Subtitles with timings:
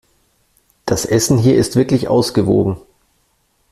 [0.87, 2.79] Das Essen hier ist wirklich ausgewogen.